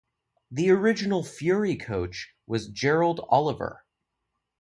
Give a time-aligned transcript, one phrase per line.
[0.49, 3.85] The original Fury coach was Gerald Oliver.